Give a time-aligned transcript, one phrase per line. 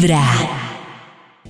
[0.00, 0.22] Vibra.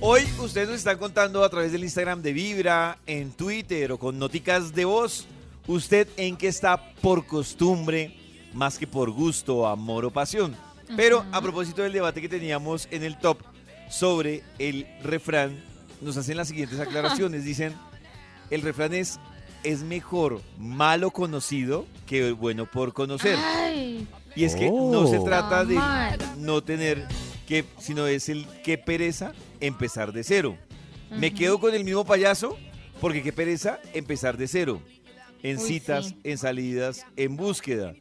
[0.01, 4.17] Hoy ustedes nos están contando a través del Instagram de Vibra, en Twitter o con
[4.17, 5.27] noticas de voz,
[5.67, 8.17] usted en qué está por costumbre,
[8.53, 10.55] más que por gusto, amor o pasión.
[10.95, 13.37] Pero a propósito del debate que teníamos en el top
[13.87, 15.63] sobre el refrán,
[16.01, 17.43] nos hacen las siguientes aclaraciones.
[17.45, 17.75] Dicen,
[18.49, 19.19] el refrán es,
[19.63, 23.37] es mejor malo conocido que bueno por conocer.
[23.37, 25.23] Ay, Y es que no se Oh.
[25.23, 25.79] trata de
[26.37, 27.07] no tener
[27.49, 30.55] que, sino es el qué pereza empezar de cero.
[31.09, 32.55] Me quedo con el mismo payaso
[33.01, 34.83] porque qué pereza empezar de cero.
[35.41, 36.17] En Uy, citas, sí.
[36.23, 37.95] en salidas, en búsqueda.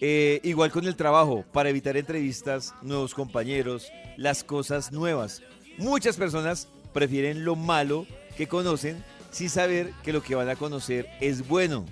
[0.00, 5.42] Eh, igual con el trabajo, para evitar entrevistas, nuevos compañeros, las cosas nuevas.
[5.76, 8.04] Muchas personas prefieren lo malo
[8.36, 11.86] que conocen sin saber que lo que van a conocer es bueno.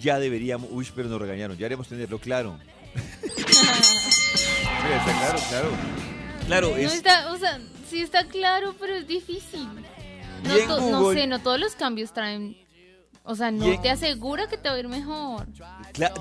[0.00, 2.58] Ya deberíamos, uy, pero nos regañaron, ya deberíamos tenerlo claro.
[4.84, 6.03] Está claro, claro.
[6.46, 7.58] Claro, no es, está, o sea,
[7.88, 9.68] sí está claro, pero es difícil.
[10.42, 12.56] No, sé, no todos los cambios traen.
[13.26, 15.46] O sea, no te asegura que te va a ir mejor.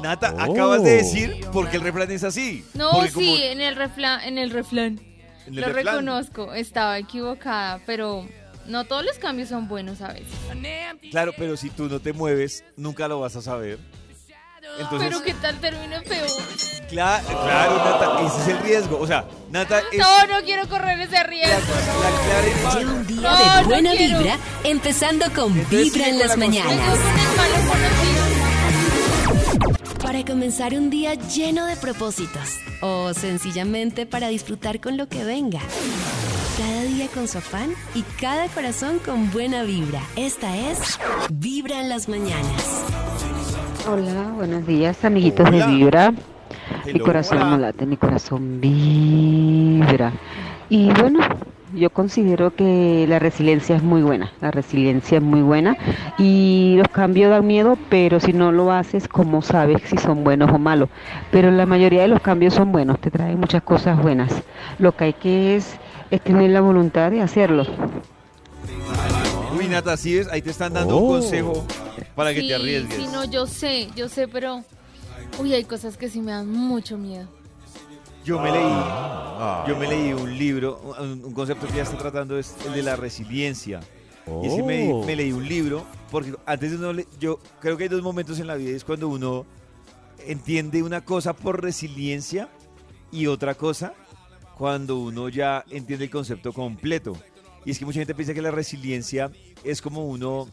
[0.02, 0.40] Nata, Oh.
[0.54, 2.64] acabas de decir porque el refrán es así.
[2.74, 5.00] No, sí, como en el refrán, en el refrán.
[5.46, 8.26] en el Lo reconozco, estaba equivocada, pero
[8.68, 10.34] no todos los cambios son buenos a veces.
[11.12, 13.80] Claro, pero si tú no te mueves, nunca lo vas a saber.
[14.80, 16.28] Entonces, pero qué tal termina peor.
[16.90, 18.98] cla- claro, Nata, ese es el riesgo.
[19.00, 21.74] O sea, Nata es No, no quiero correr ese la, riesgo.
[22.30, 22.90] la imagen.
[22.90, 24.18] un día No, de buena quiero.
[24.20, 26.98] vibra, empezando con Entonces Vibra en las la mañanas.
[30.02, 35.60] Para comenzar un día lleno de propósitos o sencillamente para disfrutar con lo que venga.
[36.58, 40.02] Cada día con su afán y cada corazón con buena vibra.
[40.16, 41.00] Esta es
[41.32, 42.83] Vibra en las mañanas.
[43.86, 45.68] Hola, buenos días, amiguitos Hola.
[45.68, 46.14] de Vibra.
[46.86, 47.50] Mi corazón hola.
[47.50, 50.14] no late, mi corazón vibra.
[50.70, 51.20] Y bueno,
[51.74, 54.32] yo considero que la resiliencia es muy buena.
[54.40, 55.76] La resiliencia es muy buena.
[56.18, 60.50] Y los cambios dan miedo, pero si no lo haces, ¿cómo sabes si son buenos
[60.52, 60.88] o malos?
[61.30, 64.44] Pero la mayoría de los cambios son buenos, te traen muchas cosas buenas.
[64.80, 65.78] Lo que hay que es,
[66.10, 67.66] es tener la voluntad de hacerlo.
[69.58, 70.28] Uy, Nata, ¿sí ves?
[70.30, 71.02] Ahí te están dando Oh.
[71.02, 71.66] un consejo
[72.16, 72.96] para que sí, te arriesgues.
[72.96, 74.64] Sí, no, yo sé, yo sé, pero.
[75.40, 77.28] Uy, hay cosas que sí me dan mucho miedo.
[78.26, 79.66] Yo me leí, Ah.
[79.68, 82.84] yo me leí un libro, un, un concepto que ya está tratando es el de
[82.84, 83.82] la resiliencia.
[84.42, 85.04] Y es que me, Oh.
[85.04, 88.40] me leí un libro, porque antes de uno, le- yo creo que hay dos momentos
[88.40, 89.46] en la vida, es cuando uno
[90.26, 92.48] entiende una cosa por resiliencia
[93.12, 93.94] y otra cosa
[94.58, 97.18] cuando uno ya entiende el concepto completo.
[97.66, 99.32] Y es que mucha gente piensa que la resiliencia
[99.64, 100.48] es como uno,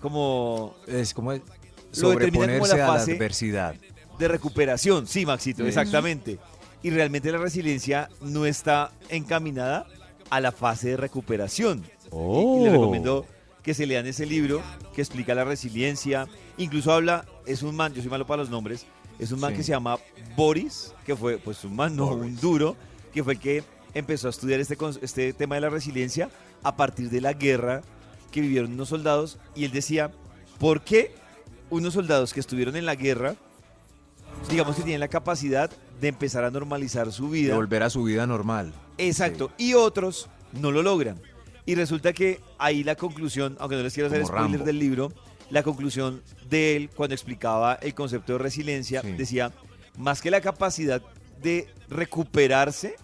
[0.00, 1.38] como Es como Lo
[2.10, 3.74] determina como sobreponerse la a la fase- adversidad.
[4.18, 5.06] de recuperación.
[5.06, 5.68] Sí, Maxito, Sí.
[5.68, 6.38] exactamente.
[6.82, 9.86] Y realmente la resiliencia no está encaminada
[10.28, 11.84] a la fase de recuperación.
[12.12, 13.24] Y- Y, les recomiendo
[13.62, 14.62] que se lean ese libro
[14.94, 16.26] que explica la resiliencia.
[16.58, 18.84] Incluso habla, es un man, yo soy malo para los nombres,
[19.18, 19.56] es un man Sí.
[19.58, 19.98] que se llama
[20.36, 22.76] Boris, que fue pues un man, no un duro,
[23.12, 23.64] que fue el que
[23.94, 26.28] empezó a estudiar este, este tema de la resiliencia
[26.62, 27.82] a partir de la guerra
[28.30, 29.38] que vivieron unos soldados.
[29.54, 30.10] Y él decía,
[30.58, 31.14] ¿por qué
[31.70, 33.34] unos soldados que estuvieron en la guerra,
[34.48, 35.70] digamos que tienen la capacidad
[36.00, 37.54] de empezar a normalizar su De vida?
[37.56, 38.72] volver a su vida normal.
[38.98, 39.50] Exacto.
[39.58, 41.20] Y otros no lo logran.
[41.66, 44.64] Y resulta que ahí la conclusión, aunque no les quiero hacer Como spoiler Rambo.
[44.66, 45.12] del libro,
[45.50, 49.12] la conclusión de él cuando explicaba el concepto de resiliencia Sí.
[49.12, 49.52] decía,
[49.98, 51.02] más que la capacidad
[51.42, 52.96] de recuperarse,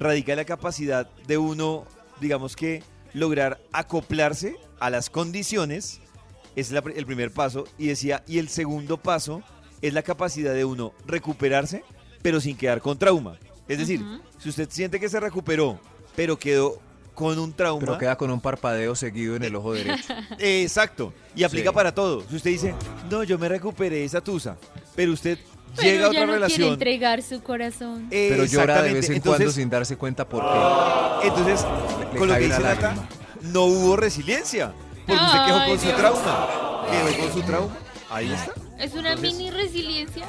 [0.00, 1.84] radica en la capacidad de uno,
[2.20, 6.00] digamos que, lograr acoplarse a las condiciones.
[6.56, 7.64] Es la el primer paso.
[7.78, 9.42] Y decía, y el segundo paso
[9.82, 11.84] es la capacidad de uno recuperarse,
[12.22, 13.38] pero sin quedar con trauma.
[13.68, 14.02] Es decir,
[14.38, 15.78] si usted siente que se recuperó,
[16.16, 16.80] pero quedó
[17.14, 17.80] con un trauma.
[17.80, 20.12] Pero queda con un parpadeo seguido en el ojo derecho.
[20.38, 21.12] Exacto.
[21.36, 21.74] Y aplica Sí.
[21.74, 22.24] para todo.
[22.28, 22.74] Si usted dice,
[23.10, 24.56] no, yo me recuperé esa tusa,
[24.96, 25.38] pero usted
[25.76, 26.72] Pero llega otra no quiere relación.
[26.72, 28.08] entregar su corazón.
[28.10, 31.28] eh, Pero llora de vez en entonces, cuando sin darse cuenta por qué.
[31.28, 31.64] Entonces,
[32.12, 33.08] Le con lo que una dice Nata, lágrima.
[33.42, 34.72] no hubo resiliencia.
[35.06, 35.96] Porque usted quedó Ay, con su Dios.
[35.98, 36.48] trauma.
[36.90, 37.76] Quedó con su trauma.
[38.10, 38.52] Ahí está.
[38.78, 40.26] Es una Entonces- mini resiliencia.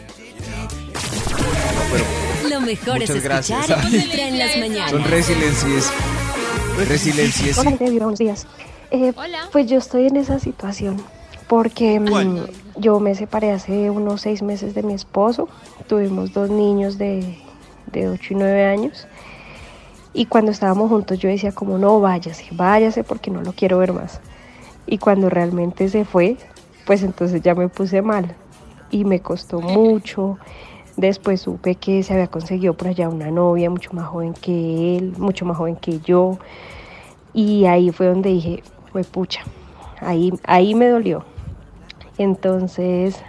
[2.50, 3.70] Lo mejor Muchas es gracias.
[3.70, 4.92] escuchar Vibra en las Son mañanas.
[4.92, 5.92] Son resiliencias.
[6.88, 7.58] Resiliencias.
[7.58, 8.48] Hola, Vibra, buenos días.
[8.92, 9.50] Eh, Hola.
[9.52, 11.02] pues yo estoy en esa situación
[11.52, 15.50] porque mm, yo me separé hace unos seis meses de mi esposo.
[15.86, 17.38] Tuvimos dos niños de,
[17.92, 19.06] de 8 y 9 años.
[20.14, 23.92] Y cuando estábamos juntos yo decía como no, váyase, váyase porque no lo quiero ver
[23.92, 24.22] más.
[24.88, 26.38] Y cuando realmente se fue,
[26.86, 28.34] pues entonces ya me puse mal.
[28.90, 30.38] Y me costó mucho
[30.96, 35.16] Después supe que se había conseguido por allá una novia mucho más joven que él,
[35.18, 36.38] mucho más joven que yo.
[37.34, 38.64] Y ahí fue donde dije,
[38.94, 39.42] fue pucha,
[40.00, 41.26] ahí, ahí me dolió.
[42.24, 43.22] Entonces,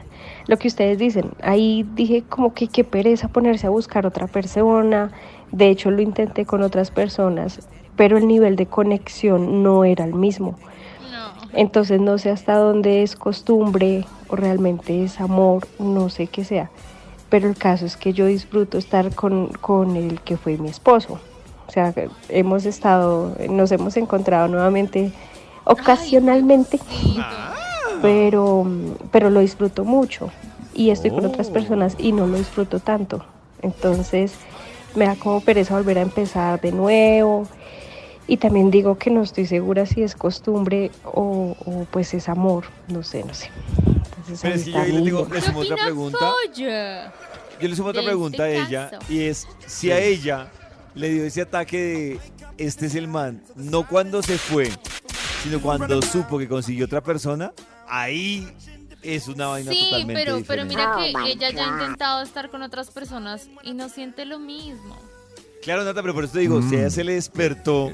[0.46, 5.12] lo que ustedes dicen, ahí dije como que qué pereza ponerse a buscar otra persona.
[5.50, 10.14] De hecho, lo intenté con otras personas, pero el nivel de conexión no era el
[10.14, 10.58] mismo.
[11.54, 16.70] Entonces no sé hasta dónde es costumbre o realmente es amor, no sé qué sea.
[17.28, 21.20] Pero el caso es que yo disfruto estar con, con el que fue mi esposo.
[21.68, 21.94] O sea,
[22.28, 25.12] hemos estado, nos hemos encontrado nuevamente
[25.64, 26.78] ocasionalmente,
[28.02, 28.66] pero,
[29.10, 30.30] pero lo disfruto mucho.
[30.74, 31.52] Y estoy con otras Oh.
[31.52, 33.24] personas y no lo disfruto tanto.
[33.62, 34.32] Entonces
[34.94, 37.46] me da como pereza volver a empezar de nuevo.
[38.26, 42.64] Y también digo que no estoy segura si es costumbre o, o, pues es amor,
[42.88, 43.50] no sé, no sé.
[43.86, 46.32] Entonces, Pero es que yo ahí le mi digo, le ¿Qué sumo otra pregunta.
[47.60, 50.48] Yo le sumo otra de pregunta a este ella y es si a ella
[50.94, 54.70] le dio ese ataque de este es el man, no cuando se fue,
[55.42, 57.52] sino cuando supo que consiguió otra persona,
[57.92, 58.48] ahí
[59.02, 62.22] es una vaina Sí, totalmente pero, pero mira Oh que my ella ya ha intentado
[62.22, 64.96] estar con otras personas y no siente lo mismo.
[65.62, 67.92] Claro, Nata, pero por eso te digo, si a ella se le despertó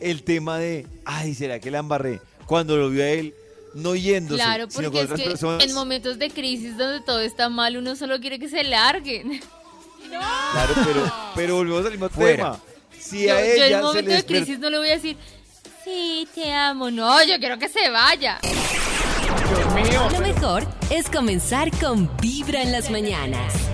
[0.00, 2.20] el tema de, ay, ¿será que la embarré?
[2.46, 3.34] Cuando lo vio a él
[3.74, 5.64] no yéndose, Claro, sino con es otras que personas.
[5.64, 9.40] en momentos de crisis donde todo está mal, uno solo quiere que se larguen.
[10.10, 12.36] Claro, pero, pero volvemos al mismo Fuera.
[12.52, 12.60] tema.
[12.98, 14.92] Si Yo, a yo en ella se momento le de crisis no le voy a
[14.92, 15.16] decir,
[15.84, 16.90] sí, te amo.
[16.90, 18.40] No, yo quiero que se vaya.
[19.70, 23.69] Lo mejor es comenzar con Vibra en las mañanas.